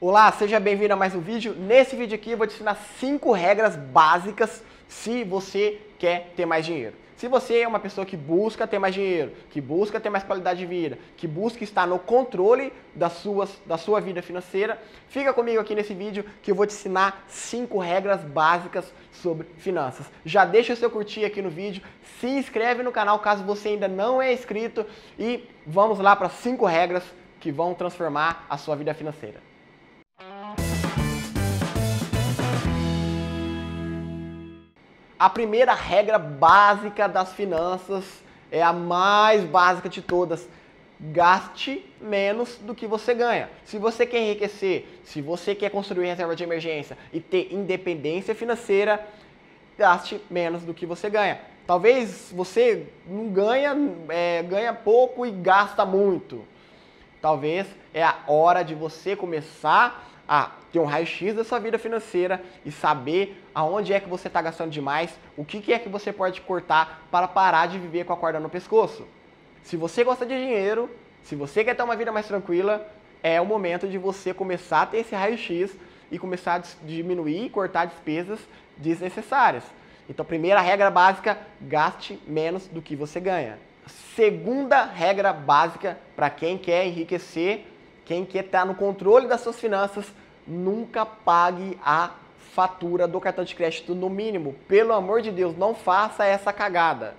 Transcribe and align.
Olá, 0.00 0.30
seja 0.32 0.58
bem-vindo 0.58 0.92
a 0.92 0.96
mais 0.96 1.14
um 1.14 1.20
vídeo. 1.20 1.54
Nesse 1.54 1.94
vídeo 1.94 2.16
aqui 2.16 2.32
eu 2.32 2.36
vou 2.36 2.48
te 2.48 2.54
ensinar 2.54 2.74
5 2.98 3.30
regras 3.30 3.76
básicas 3.76 4.60
se 4.88 5.22
você 5.22 5.80
quer 6.00 6.32
ter 6.34 6.44
mais 6.44 6.66
dinheiro. 6.66 6.96
Se 7.16 7.28
você 7.28 7.60
é 7.60 7.68
uma 7.68 7.78
pessoa 7.78 8.04
que 8.04 8.16
busca 8.16 8.66
ter 8.66 8.80
mais 8.80 8.92
dinheiro, 8.92 9.30
que 9.50 9.60
busca 9.60 10.00
ter 10.00 10.10
mais 10.10 10.24
qualidade 10.24 10.58
de 10.58 10.66
vida, 10.66 10.98
que 11.16 11.28
busca 11.28 11.62
estar 11.62 11.86
no 11.86 12.00
controle 12.00 12.72
das 12.92 13.12
suas, 13.12 13.56
da 13.64 13.78
sua 13.78 14.00
vida 14.00 14.20
financeira, 14.20 14.82
fica 15.08 15.32
comigo 15.32 15.60
aqui 15.60 15.76
nesse 15.76 15.94
vídeo 15.94 16.24
que 16.42 16.50
eu 16.50 16.56
vou 16.56 16.66
te 16.66 16.74
ensinar 16.74 17.24
5 17.28 17.78
regras 17.78 18.20
básicas 18.20 18.92
sobre 19.12 19.46
finanças. 19.58 20.10
Já 20.24 20.44
deixa 20.44 20.72
o 20.72 20.76
seu 20.76 20.90
curtir 20.90 21.24
aqui 21.24 21.40
no 21.40 21.50
vídeo, 21.50 21.80
se 22.18 22.26
inscreve 22.26 22.82
no 22.82 22.90
canal 22.90 23.20
caso 23.20 23.44
você 23.44 23.68
ainda 23.68 23.86
não 23.86 24.20
é 24.20 24.32
inscrito 24.32 24.84
e 25.16 25.48
vamos 25.64 26.00
lá 26.00 26.16
para 26.16 26.28
5 26.28 26.66
regras 26.66 27.04
que 27.38 27.52
vão 27.52 27.74
transformar 27.74 28.44
a 28.50 28.58
sua 28.58 28.74
vida 28.74 28.92
financeira. 28.92 29.53
A 35.18 35.30
primeira 35.30 35.74
regra 35.74 36.18
básica 36.18 37.08
das 37.08 37.32
finanças 37.32 38.04
é 38.50 38.62
a 38.62 38.72
mais 38.72 39.44
básica 39.44 39.88
de 39.88 40.02
todas. 40.02 40.48
Gaste 40.98 41.84
menos 42.00 42.56
do 42.58 42.74
que 42.74 42.86
você 42.86 43.14
ganha. 43.14 43.50
Se 43.64 43.78
você 43.78 44.06
quer 44.06 44.20
enriquecer, 44.20 44.86
se 45.04 45.20
você 45.20 45.54
quer 45.54 45.70
construir 45.70 46.06
reserva 46.06 46.34
de 46.34 46.42
emergência 46.42 46.96
e 47.12 47.20
ter 47.20 47.52
independência 47.52 48.34
financeira, 48.34 49.06
gaste 49.78 50.20
menos 50.30 50.62
do 50.62 50.74
que 50.74 50.86
você 50.86 51.10
ganha. 51.10 51.40
Talvez 51.66 52.30
você 52.32 52.86
não 53.06 53.28
ganha, 53.28 53.76
é, 54.08 54.42
ganha 54.42 54.72
pouco 54.72 55.24
e 55.24 55.30
gasta 55.30 55.84
muito. 55.84 56.44
Talvez 57.20 57.66
é 57.92 58.02
a 58.02 58.16
hora 58.26 58.62
de 58.62 58.74
você 58.74 59.16
começar 59.16 60.13
a 60.28 60.52
ter 60.72 60.78
um 60.78 60.84
raio-x 60.84 61.34
da 61.34 61.44
sua 61.44 61.58
vida 61.58 61.78
financeira 61.78 62.42
e 62.64 62.72
saber 62.72 63.42
aonde 63.54 63.92
é 63.92 64.00
que 64.00 64.08
você 64.08 64.28
está 64.28 64.42
gastando 64.42 64.70
demais, 64.70 65.18
o 65.36 65.44
que, 65.44 65.60
que 65.60 65.72
é 65.72 65.78
que 65.78 65.88
você 65.88 66.12
pode 66.12 66.40
cortar 66.40 67.06
para 67.10 67.28
parar 67.28 67.66
de 67.66 67.78
viver 67.78 68.04
com 68.04 68.12
a 68.12 68.16
corda 68.16 68.40
no 68.40 68.48
pescoço. 68.48 69.06
Se 69.62 69.76
você 69.76 70.02
gosta 70.02 70.26
de 70.26 70.36
dinheiro, 70.36 70.90
se 71.22 71.34
você 71.34 71.64
quer 71.64 71.74
ter 71.74 71.82
uma 71.82 71.96
vida 71.96 72.12
mais 72.12 72.26
tranquila, 72.26 72.86
é 73.22 73.40
o 73.40 73.46
momento 73.46 73.88
de 73.88 73.96
você 73.96 74.34
começar 74.34 74.82
a 74.82 74.86
ter 74.86 74.98
esse 74.98 75.14
raio-x 75.14 75.74
e 76.10 76.18
começar 76.18 76.56
a 76.56 76.86
diminuir 76.86 77.46
e 77.46 77.50
cortar 77.50 77.86
despesas 77.86 78.38
desnecessárias. 78.76 79.64
Então, 80.08 80.24
primeira 80.24 80.60
regra 80.60 80.90
básica, 80.90 81.38
gaste 81.60 82.20
menos 82.26 82.66
do 82.68 82.82
que 82.82 82.94
você 82.94 83.18
ganha. 83.20 83.58
Segunda 84.14 84.84
regra 84.84 85.32
básica 85.32 85.98
para 86.14 86.28
quem 86.28 86.58
quer 86.58 86.86
enriquecer 86.86 87.66
quem 88.04 88.24
quer 88.24 88.44
estar 88.44 88.64
no 88.64 88.74
controle 88.74 89.26
das 89.26 89.40
suas 89.40 89.58
finanças, 89.58 90.12
nunca 90.46 91.06
pague 91.06 91.78
a 91.82 92.10
fatura 92.52 93.08
do 93.08 93.20
cartão 93.20 93.44
de 93.44 93.54
crédito 93.54 93.94
no 93.94 94.10
mínimo. 94.10 94.54
Pelo 94.68 94.92
amor 94.92 95.22
de 95.22 95.30
Deus, 95.30 95.56
não 95.56 95.74
faça 95.74 96.24
essa 96.24 96.52
cagada. 96.52 97.16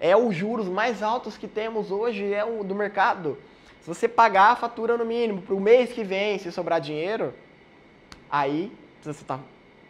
É 0.00 0.16
os 0.16 0.34
juros 0.34 0.66
mais 0.66 1.02
altos 1.02 1.36
que 1.36 1.46
temos 1.46 1.90
hoje, 1.90 2.32
é 2.32 2.44
o 2.44 2.64
do 2.64 2.74
mercado. 2.74 3.38
Se 3.80 3.86
você 3.86 4.08
pagar 4.08 4.52
a 4.52 4.56
fatura 4.56 4.96
no 4.96 5.04
mínimo 5.04 5.42
para 5.42 5.54
o 5.54 5.60
mês 5.60 5.92
que 5.92 6.02
vem, 6.02 6.38
se 6.38 6.50
sobrar 6.50 6.80
dinheiro, 6.80 7.34
aí 8.30 8.72
você 9.02 9.10
está 9.10 9.38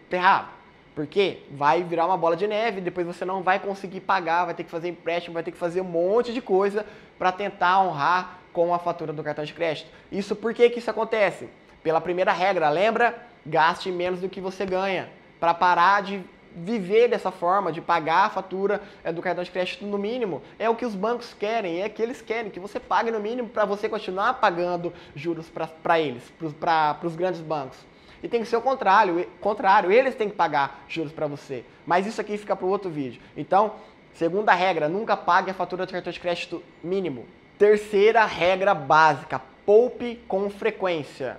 ferrado. 0.08 0.48
Porque 0.94 1.38
vai 1.52 1.82
virar 1.84 2.06
uma 2.06 2.16
bola 2.16 2.36
de 2.36 2.46
neve, 2.46 2.80
depois 2.80 3.06
você 3.06 3.24
não 3.24 3.42
vai 3.42 3.60
conseguir 3.60 4.00
pagar, 4.00 4.44
vai 4.44 4.54
ter 4.54 4.64
que 4.64 4.70
fazer 4.70 4.88
empréstimo, 4.88 5.34
vai 5.34 5.42
ter 5.42 5.52
que 5.52 5.58
fazer 5.58 5.80
um 5.80 5.84
monte 5.84 6.32
de 6.32 6.42
coisa 6.42 6.84
para 7.16 7.30
tentar 7.30 7.80
honrar 7.80 8.39
com 8.52 8.74
a 8.74 8.78
fatura 8.78 9.12
do 9.12 9.22
cartão 9.22 9.44
de 9.44 9.52
crédito. 9.52 9.88
Isso 10.10 10.34
por 10.34 10.52
que, 10.54 10.68
que 10.70 10.78
isso 10.78 10.90
acontece? 10.90 11.48
Pela 11.82 12.00
primeira 12.00 12.32
regra, 12.32 12.68
lembra? 12.68 13.26
Gaste 13.44 13.90
menos 13.90 14.20
do 14.20 14.28
que 14.28 14.40
você 14.40 14.66
ganha. 14.66 15.08
Para 15.38 15.54
parar 15.54 16.02
de 16.02 16.22
viver 16.54 17.08
dessa 17.08 17.30
forma, 17.30 17.70
de 17.70 17.80
pagar 17.80 18.26
a 18.26 18.30
fatura 18.30 18.82
é, 19.04 19.12
do 19.12 19.22
cartão 19.22 19.44
de 19.44 19.50
crédito 19.50 19.84
no 19.86 19.96
mínimo, 19.96 20.42
é 20.58 20.68
o 20.68 20.74
que 20.74 20.84
os 20.84 20.94
bancos 20.94 21.32
querem, 21.32 21.82
é 21.82 21.88
que 21.88 22.02
eles 22.02 22.20
querem, 22.20 22.50
que 22.50 22.60
você 22.60 22.80
pague 22.80 23.10
no 23.10 23.20
mínimo 23.20 23.48
para 23.48 23.64
você 23.64 23.88
continuar 23.88 24.34
pagando 24.34 24.92
juros 25.14 25.50
para 25.82 26.00
eles, 26.00 26.22
para 26.58 26.98
os 27.04 27.14
grandes 27.14 27.40
bancos. 27.40 27.78
E 28.22 28.28
tem 28.28 28.40
que 28.42 28.48
ser 28.48 28.56
o 28.56 28.62
contrário, 28.62 29.26
contrário, 29.40 29.90
eles 29.90 30.14
têm 30.14 30.28
que 30.28 30.36
pagar 30.36 30.84
juros 30.88 31.12
para 31.12 31.26
você. 31.26 31.64
Mas 31.86 32.06
isso 32.06 32.20
aqui 32.20 32.36
fica 32.36 32.54
para 32.54 32.66
o 32.66 32.68
outro 32.68 32.90
vídeo. 32.90 33.22
Então, 33.34 33.74
segunda 34.12 34.52
regra, 34.52 34.88
nunca 34.88 35.16
pague 35.16 35.50
a 35.50 35.54
fatura 35.54 35.86
do 35.86 35.92
cartão 35.92 36.12
de 36.12 36.20
crédito 36.20 36.62
mínimo. 36.82 37.26
Terceira 37.60 38.24
regra 38.24 38.72
básica: 38.72 39.38
poupe 39.66 40.18
com 40.26 40.48
frequência. 40.48 41.36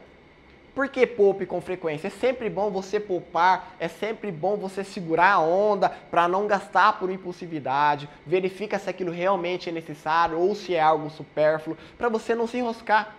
Por 0.76 0.88
que 0.88 1.08
poupe 1.08 1.48
com 1.48 1.60
frequência? 1.60 2.10
É 2.10 2.12
sempre 2.12 2.48
bom 2.48 2.70
você 2.70 3.00
poupar, 3.00 3.74
é 3.80 3.88
sempre 3.88 4.32
bom 4.32 4.56
você 4.56 4.84
segurar 4.84 5.32
a 5.32 5.40
onda 5.40 5.90
para 5.90 6.28
não 6.28 6.46
gastar 6.46 7.00
por 7.00 7.10
impulsividade. 7.10 8.08
Verifica 8.24 8.78
se 8.78 8.88
aquilo 8.88 9.12
realmente 9.12 9.70
é 9.70 9.72
necessário 9.72 10.40
ou 10.40 10.54
se 10.54 10.76
é 10.76 10.80
algo 10.80 11.10
supérfluo, 11.10 11.76
para 11.98 12.08
você 12.08 12.36
não 12.36 12.46
se 12.46 12.60
enroscar. 12.60 13.16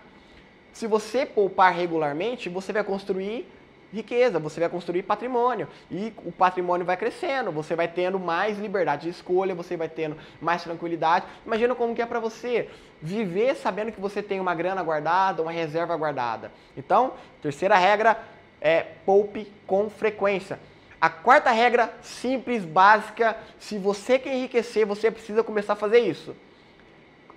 Se 0.71 0.87
você 0.87 1.25
poupar 1.25 1.73
regularmente, 1.73 2.47
você 2.47 2.71
vai 2.71 2.85
construir 2.85 3.45
riqueza, 3.93 4.39
você 4.39 4.59
vai 4.59 4.69
construir 4.69 5.03
patrimônio 5.03 5.67
e 5.91 6.11
o 6.25 6.31
patrimônio 6.31 6.85
vai 6.85 6.97
crescendo, 6.97 7.51
você 7.51 7.75
vai 7.75 7.87
tendo 7.87 8.19
mais 8.19 8.57
liberdade 8.57 9.03
de 9.03 9.09
escolha, 9.09 9.53
você 9.53 9.77
vai 9.77 9.87
tendo 9.87 10.17
mais 10.41 10.63
tranquilidade. 10.63 11.25
Imagina 11.45 11.75
como 11.75 11.93
que 11.93 12.01
é 12.01 12.05
para 12.05 12.19
você 12.19 12.69
viver 13.01 13.55
sabendo 13.55 13.91
que 13.91 14.01
você 14.01 14.23
tem 14.23 14.39
uma 14.39 14.55
grana 14.55 14.81
guardada, 14.81 15.41
uma 15.41 15.51
reserva 15.51 15.95
guardada. 15.95 16.51
Então, 16.75 17.13
terceira 17.41 17.75
regra 17.75 18.17
é 18.59 18.81
poupe 19.05 19.51
com 19.67 19.89
frequência. 19.89 20.59
A 20.99 21.09
quarta 21.09 21.51
regra, 21.51 21.93
simples, 22.01 22.63
básica, 22.63 23.37
se 23.59 23.77
você 23.77 24.17
quer 24.17 24.33
enriquecer, 24.33 24.85
você 24.85 25.11
precisa 25.11 25.43
começar 25.43 25.73
a 25.73 25.75
fazer 25.75 25.99
isso 25.99 26.35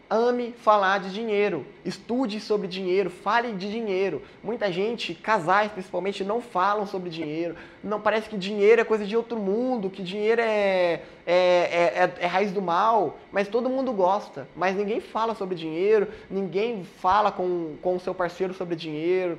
ame 0.08 0.52
falar 0.52 1.00
de 1.00 1.12
dinheiro, 1.12 1.66
estude 1.84 2.40
sobre 2.40 2.68
dinheiro, 2.68 3.10
fale 3.10 3.52
de 3.52 3.70
dinheiro. 3.70 4.22
Muita 4.42 4.70
gente, 4.70 5.14
casais 5.14 5.70
principalmente, 5.72 6.24
não 6.24 6.40
falam 6.40 6.86
sobre 6.86 7.10
dinheiro. 7.10 7.56
Não 7.82 8.00
parece 8.00 8.28
que 8.28 8.36
dinheiro 8.36 8.80
é 8.80 8.84
coisa 8.84 9.04
de 9.04 9.16
outro 9.16 9.38
mundo, 9.38 9.90
que 9.90 10.02
dinheiro 10.02 10.40
é, 10.40 11.02
é, 11.26 11.36
é, 11.36 12.14
é, 12.20 12.26
raiz 12.26 12.52
do 12.52 12.62
mal. 12.62 13.18
Mas 13.32 13.48
todo 13.48 13.68
mundo 13.68 13.92
gosta. 13.92 14.48
Mas 14.54 14.76
ninguém 14.76 15.00
fala 15.00 15.34
sobre 15.34 15.56
dinheiro, 15.56 16.08
ninguém 16.30 16.84
fala 16.84 17.32
com, 17.32 17.76
com 17.82 17.96
o 17.96 18.00
seu 18.00 18.14
parceiro 18.14 18.54
sobre 18.54 18.76
dinheiro. 18.76 19.38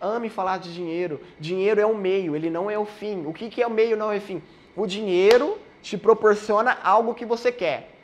Ame 0.00 0.28
falar 0.28 0.58
de 0.58 0.72
dinheiro. 0.74 1.20
Dinheiro 1.38 1.80
é 1.80 1.86
o 1.86 1.96
meio, 1.96 2.34
ele 2.34 2.50
não 2.50 2.70
é 2.70 2.78
o 2.78 2.84
fim. 2.84 3.24
O 3.26 3.32
que, 3.32 3.48
que 3.48 3.62
é 3.62 3.66
o 3.66 3.70
meio, 3.70 3.96
não 3.96 4.12
é 4.12 4.18
o 4.18 4.20
fim? 4.20 4.42
O 4.76 4.86
dinheiro 4.86 5.58
te 5.80 5.96
proporciona 5.96 6.76
algo 6.82 7.14
que 7.14 7.24
você 7.24 7.52
quer 7.52 7.97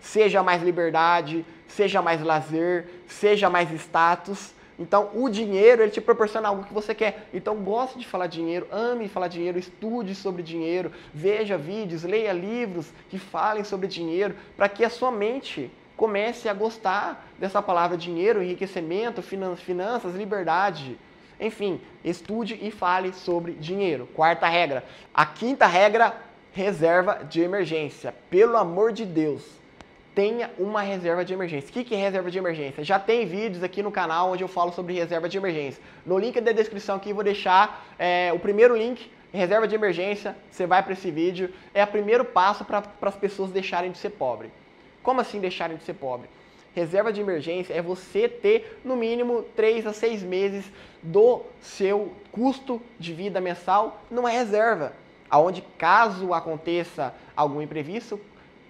seja 0.00 0.42
mais 0.42 0.62
liberdade, 0.62 1.44
seja 1.68 2.00
mais 2.00 2.22
lazer, 2.22 2.86
seja 3.06 3.50
mais 3.50 3.70
status. 3.72 4.54
Então, 4.78 5.10
o 5.14 5.28
dinheiro, 5.28 5.82
ele 5.82 5.90
te 5.90 6.00
proporciona 6.00 6.48
algo 6.48 6.64
que 6.64 6.74
você 6.74 6.94
quer. 6.94 7.28
Então, 7.32 7.56
goste 7.56 7.98
de 7.98 8.06
falar 8.06 8.26
dinheiro, 8.26 8.66
ame 8.70 9.08
falar 9.08 9.28
dinheiro, 9.28 9.58
estude 9.58 10.14
sobre 10.14 10.42
dinheiro, 10.42 10.92
veja 11.14 11.56
vídeos, 11.56 12.04
leia 12.04 12.32
livros 12.32 12.92
que 13.08 13.18
falem 13.18 13.64
sobre 13.64 13.88
dinheiro, 13.88 14.34
para 14.56 14.68
que 14.68 14.84
a 14.84 14.90
sua 14.90 15.10
mente 15.10 15.70
comece 15.96 16.46
a 16.46 16.52
gostar 16.52 17.26
dessa 17.38 17.62
palavra 17.62 17.96
dinheiro, 17.96 18.42
enriquecimento, 18.42 19.22
finanças, 19.22 20.14
liberdade. 20.14 20.98
Enfim, 21.40 21.80
estude 22.04 22.58
e 22.60 22.70
fale 22.70 23.12
sobre 23.12 23.52
dinheiro. 23.52 24.06
Quarta 24.14 24.46
regra. 24.46 24.84
A 25.14 25.24
quinta 25.24 25.66
regra, 25.66 26.14
reserva 26.52 27.24
de 27.28 27.40
emergência. 27.40 28.14
Pelo 28.28 28.56
amor 28.58 28.92
de 28.92 29.06
Deus, 29.06 29.42
tenha 30.16 30.50
uma 30.58 30.80
reserva 30.80 31.22
de 31.22 31.34
emergência. 31.34 31.68
O 31.68 31.84
que 31.84 31.94
é 31.94 31.98
reserva 31.98 32.30
de 32.30 32.38
emergência? 32.38 32.82
Já 32.82 32.98
tem 32.98 33.26
vídeos 33.26 33.62
aqui 33.62 33.82
no 33.82 33.92
canal 33.92 34.32
onde 34.32 34.42
eu 34.42 34.48
falo 34.48 34.72
sobre 34.72 34.94
reserva 34.94 35.28
de 35.28 35.36
emergência. 35.36 35.82
No 36.06 36.18
link 36.18 36.40
da 36.40 36.52
descrição 36.52 36.96
aqui 36.96 37.12
vou 37.12 37.22
deixar 37.22 37.86
é, 37.98 38.32
o 38.32 38.38
primeiro 38.38 38.74
link, 38.74 39.10
reserva 39.30 39.68
de 39.68 39.74
emergência. 39.74 40.34
Você 40.50 40.66
vai 40.66 40.82
para 40.82 40.94
esse 40.94 41.10
vídeo. 41.10 41.52
É 41.74 41.84
o 41.84 41.86
primeiro 41.86 42.24
passo 42.24 42.64
para 42.64 42.82
as 43.02 43.14
pessoas 43.14 43.50
deixarem 43.50 43.90
de 43.90 43.98
ser 43.98 44.08
pobre. 44.08 44.50
Como 45.02 45.20
assim 45.20 45.38
deixarem 45.38 45.76
de 45.76 45.84
ser 45.84 45.92
pobre? 45.92 46.30
Reserva 46.74 47.12
de 47.12 47.20
emergência 47.20 47.74
é 47.74 47.82
você 47.82 48.26
ter 48.26 48.80
no 48.82 48.96
mínimo 48.96 49.42
3 49.54 49.86
a 49.86 49.92
6 49.92 50.22
meses 50.22 50.64
do 51.02 51.42
seu 51.60 52.10
custo 52.32 52.80
de 52.98 53.12
vida 53.12 53.38
mensal 53.38 54.00
numa 54.10 54.30
reserva, 54.30 54.94
aonde 55.28 55.62
caso 55.76 56.32
aconteça 56.32 57.14
algum 57.36 57.60
imprevisto, 57.60 58.18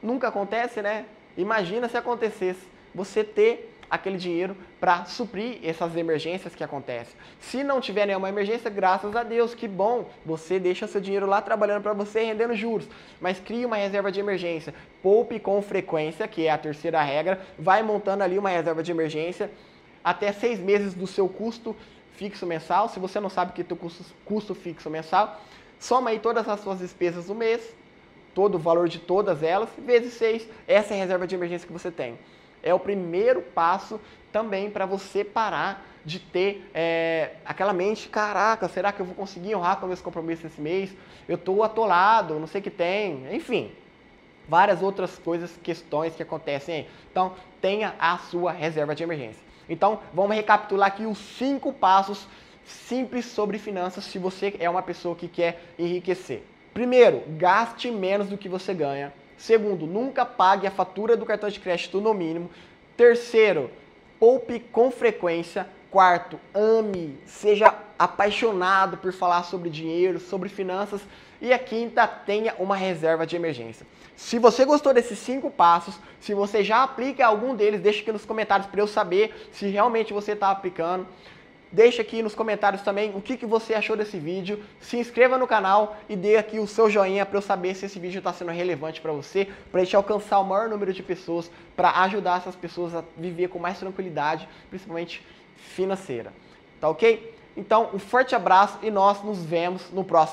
nunca 0.03 0.27
acontece, 0.27 0.83
né? 0.83 1.05
Imagina 1.37 1.89
se 1.89 1.97
acontecesse 1.97 2.67
você 2.95 3.23
ter 3.23 3.73
aquele 3.91 4.19
dinheiro 4.19 4.57
para 4.81 5.05
suprir 5.05 5.59
essas 5.63 5.97
emergências 5.97 6.55
que 6.55 6.65
acontecem. 6.65 7.15
Se 7.41 7.63
não 7.63 7.81
tiver 7.81 8.07
nenhuma 8.07 8.29
emergência, 8.29 8.69
graças 8.69 9.15
a 9.15 9.23
Deus, 9.23 9.55
que 9.55 9.69
bom, 9.69 10.09
você 10.25 10.59
deixa 10.59 10.87
seu 10.87 11.01
dinheiro 11.01 11.27
lá 11.27 11.41
trabalhando 11.41 11.83
para 11.83 11.93
você 11.93 12.25
rendendo 12.25 12.55
juros, 12.55 12.89
mas 13.21 13.39
crie 13.39 13.65
uma 13.65 13.77
reserva 13.77 14.11
de 14.11 14.19
emergência, 14.19 14.75
poupe 15.03 15.39
com 15.39 15.61
frequência, 15.63 16.27
que 16.27 16.47
é 16.47 16.51
a 16.51 16.59
terceira 16.59 17.01
regra, 17.03 17.41
vai 17.59 17.83
montando 17.83 18.23
ali 18.23 18.39
uma 18.39 18.51
reserva 18.51 18.83
de 18.83 18.91
emergência 18.91 19.51
até 20.03 20.33
seis 20.33 20.59
meses 20.59 20.95
do 20.95 21.07
seu 21.07 21.29
custo 21.29 21.75
fixo 22.13 22.47
mensal. 22.47 22.89
Se 22.89 22.99
você 22.99 23.21
não 23.21 23.29
sabe 23.29 23.51
o 23.51 23.55
que 23.55 23.63
é 23.63 23.75
o 23.75 23.77
custo, 23.77 24.05
custo 24.25 24.55
fixo 24.55 24.91
mensal, 24.91 25.41
soma 25.79 26.11
aí 26.11 26.19
todas 26.19 26.49
as 26.49 26.61
suas 26.61 26.79
despesas 26.79 27.27
do 27.27 27.35
mês, 27.35 27.75
todo 28.37 28.57
o 28.57 28.59
valor 28.59 28.87
de 28.87 28.99
todas 28.99 29.43
elas, 29.43 29.71
vezes 29.79 30.13
6, 30.13 30.47
essa 30.69 30.93
é 30.93 30.99
a 30.99 31.01
reserva 31.01 31.27
de 31.27 31.35
emergência 31.35 31.67
que 31.67 31.73
você 31.73 31.91
tem. 31.91 32.19
É 32.63 32.75
o 32.75 32.79
primeiro 32.79 33.41
passo 33.41 33.99
também 34.31 34.71
para 34.71 34.85
você 34.85 35.25
parar 35.25 35.83
de 36.05 36.19
ter 36.19 36.71
é, 36.75 37.37
aquela 37.47 37.73
mente, 37.73 38.11
caraca, 38.11 38.69
será 38.69 38.93
que 38.93 39.01
eu 39.01 39.07
vou 39.07 39.15
conseguir 39.15 39.55
honrar 39.55 39.81
com 39.81 39.87
meus 39.87 40.03
compromissos 40.03 40.45
esse 40.45 40.61
mês? 40.61 40.95
Eu 41.27 41.37
estou 41.37 41.65
atolado, 41.65 42.39
não 42.39 42.47
sei 42.47 42.61
o 42.61 42.65
que 42.65 42.71
tem, 42.71 43.27
enfim. 43.35 43.73
Várias 44.47 44.83
outras 44.83 45.19
coisas, 45.19 45.59
questões 45.63 46.15
que 46.15 46.23
acontecem 46.23 46.75
aí. 46.75 46.87
Então, 47.11 47.33
tenha 47.63 47.95
a 47.99 48.19
sua 48.19 48.53
reserva 48.53 48.95
de 48.95 49.03
emergência. 49.03 49.43
Então, 49.67 50.01
vamos 50.13 50.37
recapitular 50.37 50.89
aqui 50.89 51.07
os 51.07 51.17
cinco 51.17 51.73
passos 51.73 52.29
simples 52.67 53.25
sobre 53.25 53.57
finanças 53.57 54.05
se 54.05 54.19
você 54.19 54.55
é 54.59 54.69
uma 54.69 54.83
pessoa 54.83 55.17
que 55.17 55.27
quer 55.27 55.73
enriquecer. 55.79 56.45
Primeiro, 56.77 57.23
gaste 57.39 57.91
menos 57.91 58.29
do 58.29 58.37
que 58.37 58.51
você 58.51 58.75
ganha. 58.75 59.11
Segundo, 59.39 59.87
nunca 59.87 60.27
pague 60.27 60.67
a 60.67 60.71
fatura 60.71 61.17
do 61.17 61.25
cartão 61.25 61.49
de 61.49 61.59
crédito 61.59 62.03
no 62.03 62.13
mínimo. 62.13 62.51
Terceiro, 62.95 63.71
poupe 64.21 64.61
com 64.61 64.91
frequência. 64.91 65.67
Quarto, 65.91 66.39
ame, 66.55 67.19
seja 67.25 67.75
apaixonado 67.99 68.99
por 68.99 69.11
falar 69.15 69.45
sobre 69.45 69.71
dinheiro, 69.71 70.21
sobre 70.21 70.51
finanças. 70.51 71.01
E 71.41 71.51
a 71.51 71.59
quinta, 71.59 72.07
tenha 72.07 72.55
uma 72.59 72.77
reserva 72.77 73.27
de 73.27 73.37
emergência. 73.37 73.87
Se 74.15 74.39
você 74.39 74.67
gostou 74.67 74.93
desses 74.93 75.19
cinco 75.19 75.51
passos, 75.51 75.99
se 76.21 76.35
você 76.35 76.63
já 76.63 76.83
aplica 76.83 77.25
algum 77.25 77.55
deles, 77.55 77.81
deixa 77.81 78.03
aqui 78.03 78.13
nos 78.13 78.27
comentários 78.27 78.69
para 78.69 78.83
eu 78.83 78.87
saber 78.87 79.49
se 79.51 79.67
realmente 79.67 80.13
você 80.13 80.33
está 80.33 80.51
aplicando. 80.51 81.07
Deixa 81.77 82.01
aqui 82.01 82.23
nos 82.23 82.35
comentários 82.35 82.81
também 82.81 83.15
o 83.15 83.21
que, 83.21 83.37
que 83.37 83.45
você 83.45 83.75
achou 83.75 83.99
desse 83.99 84.19
vídeo. 84.19 84.65
Se 84.81 84.97
inscreva 84.97 85.37
no 85.37 85.47
canal 85.47 85.99
e 86.09 86.17
dê 86.17 86.39
aqui 86.39 86.59
o 86.59 86.67
seu 86.67 86.89
joinha 86.89 87.27
para 87.27 87.37
eu 87.37 87.43
saber 87.43 87.75
se 87.75 87.85
esse 87.85 87.99
vídeo 87.99 88.17
está 88.17 88.33
sendo 88.33 88.51
relevante 88.51 88.99
para 88.99 89.13
você, 89.13 89.47
para 89.71 89.83
a 89.83 89.85
gente 89.85 89.95
alcançar 89.95 90.39
o 90.39 90.45
maior 90.45 90.71
número 90.71 90.91
de 90.91 91.03
pessoas, 91.03 91.51
para 91.77 91.91
ajudar 92.05 92.39
essas 92.39 92.57
pessoas 92.57 92.95
a 92.95 93.05
viver 93.15 93.49
com 93.49 93.59
mais 93.59 93.79
tranquilidade, 93.79 94.49
principalmente 94.71 95.23
financeira. 95.55 96.33
Tá 96.81 96.89
ok? 96.89 97.35
Então, 97.55 97.91
um 97.93 97.99
forte 97.99 98.35
abraço 98.35 98.79
e 98.83 98.91
nós 98.91 99.23
nos 99.23 99.45
vemos 99.45 99.91
no 99.93 100.03
próximo 100.03 100.25